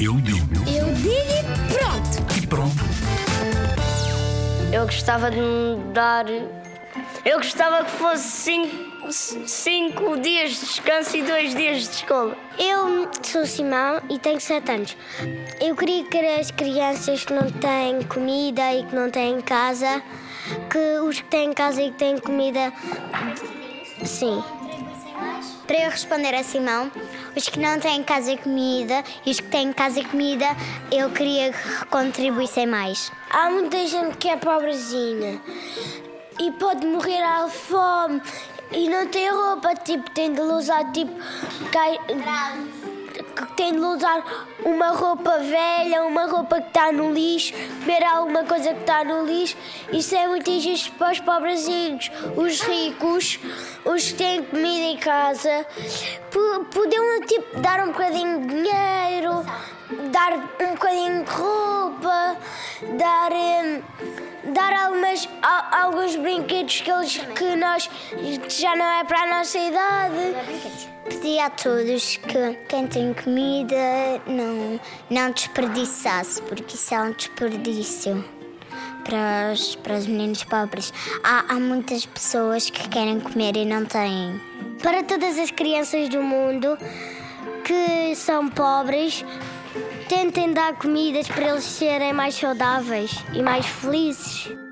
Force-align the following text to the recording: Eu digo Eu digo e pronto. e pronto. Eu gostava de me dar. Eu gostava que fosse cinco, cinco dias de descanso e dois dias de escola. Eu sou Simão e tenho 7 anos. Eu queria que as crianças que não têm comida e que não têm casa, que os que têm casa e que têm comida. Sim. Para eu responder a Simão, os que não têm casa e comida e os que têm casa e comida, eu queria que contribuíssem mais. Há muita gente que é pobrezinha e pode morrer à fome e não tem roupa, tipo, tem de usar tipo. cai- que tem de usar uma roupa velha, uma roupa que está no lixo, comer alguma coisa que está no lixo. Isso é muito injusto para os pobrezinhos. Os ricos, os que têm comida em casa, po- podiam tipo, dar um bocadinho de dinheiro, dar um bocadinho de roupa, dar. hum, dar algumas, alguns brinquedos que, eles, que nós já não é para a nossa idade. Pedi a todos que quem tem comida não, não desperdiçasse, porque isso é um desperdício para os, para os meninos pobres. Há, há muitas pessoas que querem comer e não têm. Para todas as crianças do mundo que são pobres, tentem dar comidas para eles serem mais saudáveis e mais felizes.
Eu 0.00 0.14
digo 0.14 0.54
Eu 0.68 0.92
digo 0.94 1.12
e 1.12 1.72
pronto. 1.72 2.42
e 2.42 2.46
pronto. 2.46 2.76
Eu 4.72 4.84
gostava 4.84 5.30
de 5.30 5.38
me 5.38 5.92
dar. 5.92 6.26
Eu 7.24 7.38
gostava 7.38 7.84
que 7.84 7.90
fosse 7.92 8.22
cinco, 8.22 9.12
cinco 9.12 10.16
dias 10.18 10.54
de 10.54 10.60
descanso 10.60 11.16
e 11.16 11.22
dois 11.22 11.54
dias 11.54 11.82
de 11.82 11.94
escola. 11.94 12.36
Eu 12.58 13.08
sou 13.22 13.46
Simão 13.46 14.00
e 14.10 14.18
tenho 14.18 14.40
7 14.40 14.70
anos. 14.72 14.96
Eu 15.60 15.76
queria 15.76 16.04
que 16.04 16.18
as 16.18 16.50
crianças 16.50 17.24
que 17.24 17.32
não 17.32 17.48
têm 17.50 18.02
comida 18.08 18.74
e 18.74 18.84
que 18.84 18.94
não 18.94 19.10
têm 19.10 19.40
casa, 19.40 20.02
que 20.70 20.98
os 21.00 21.20
que 21.20 21.28
têm 21.28 21.52
casa 21.52 21.80
e 21.82 21.90
que 21.90 21.98
têm 21.98 22.18
comida. 22.18 22.72
Sim. 24.06 24.42
Para 25.66 25.76
eu 25.84 25.90
responder 25.90 26.32
a 26.34 26.44
Simão, 26.44 26.90
os 27.36 27.48
que 27.48 27.58
não 27.58 27.80
têm 27.80 28.02
casa 28.04 28.32
e 28.32 28.38
comida 28.38 29.02
e 29.24 29.30
os 29.32 29.40
que 29.40 29.48
têm 29.48 29.72
casa 29.72 29.98
e 30.00 30.04
comida, 30.04 30.46
eu 30.92 31.10
queria 31.10 31.52
que 31.52 31.86
contribuíssem 31.86 32.66
mais. 32.66 33.10
Há 33.30 33.50
muita 33.50 33.84
gente 33.86 34.16
que 34.16 34.28
é 34.28 34.36
pobrezinha 34.36 35.40
e 36.38 36.52
pode 36.52 36.86
morrer 36.86 37.20
à 37.22 37.48
fome 37.48 38.22
e 38.70 38.88
não 38.88 39.06
tem 39.08 39.28
roupa, 39.28 39.74
tipo, 39.74 40.08
tem 40.10 40.32
de 40.32 40.40
usar 40.40 40.92
tipo. 40.92 41.12
cai- 41.72 41.98
que 43.36 43.52
tem 43.52 43.72
de 43.72 43.78
usar 43.78 44.24
uma 44.64 44.88
roupa 44.88 45.38
velha, 45.38 46.04
uma 46.04 46.26
roupa 46.26 46.60
que 46.60 46.68
está 46.68 46.90
no 46.90 47.12
lixo, 47.12 47.52
comer 47.80 48.02
alguma 48.04 48.44
coisa 48.44 48.72
que 48.74 48.80
está 48.80 49.04
no 49.04 49.24
lixo. 49.26 49.56
Isso 49.92 50.14
é 50.16 50.26
muito 50.26 50.48
injusto 50.50 50.92
para 50.92 51.12
os 51.12 51.20
pobrezinhos. 51.20 52.10
Os 52.36 52.60
ricos, 52.62 53.38
os 53.84 54.08
que 54.10 54.14
têm 54.14 54.42
comida 54.44 54.84
em 54.86 54.96
casa, 54.96 55.66
po- 56.30 56.64
podiam 56.72 57.20
tipo, 57.22 57.60
dar 57.60 57.80
um 57.80 57.88
bocadinho 57.92 58.40
de 58.40 58.46
dinheiro, 58.48 59.44
dar 60.10 60.32
um 60.60 60.70
bocadinho 60.72 61.24
de 61.24 61.30
roupa, 61.30 62.36
dar. 62.98 63.30
hum, 63.32 63.82
dar 64.52 64.72
algumas, 64.72 65.28
alguns 65.72 66.16
brinquedos 66.16 66.80
que, 66.80 66.90
eles, 66.90 67.18
que 67.34 67.56
nós 67.56 67.90
já 68.48 68.76
não 68.76 68.84
é 68.84 69.04
para 69.04 69.22
a 69.22 69.38
nossa 69.38 69.58
idade. 69.58 70.34
Pedi 71.08 71.38
a 71.38 71.50
todos 71.50 72.16
que 72.16 72.54
quem 72.68 72.86
tem 72.86 73.14
comida 73.14 73.76
não, 74.26 74.80
não 75.08 75.30
desperdiçasse, 75.30 76.42
porque 76.42 76.74
isso 76.74 76.94
é 76.94 77.00
um 77.00 77.12
desperdício 77.12 78.24
para 79.04 79.52
os, 79.52 79.76
para 79.76 79.96
os 79.96 80.06
meninos 80.06 80.42
pobres. 80.44 80.92
Há, 81.22 81.44
há 81.48 81.60
muitas 81.60 82.04
pessoas 82.04 82.68
que 82.70 82.88
querem 82.88 83.20
comer 83.20 83.56
e 83.56 83.64
não 83.64 83.84
têm. 83.84 84.40
Para 84.82 85.02
todas 85.04 85.38
as 85.38 85.50
crianças 85.50 86.08
do 86.08 86.22
mundo 86.22 86.76
que 87.64 88.14
são 88.14 88.48
pobres, 88.48 89.24
tentem 90.08 90.52
dar 90.52 90.74
comidas 90.74 91.28
para 91.28 91.48
eles 91.48 91.64
serem 91.64 92.12
mais 92.12 92.34
saudáveis 92.34 93.24
e 93.32 93.42
mais 93.42 93.66
felizes. 93.66 94.65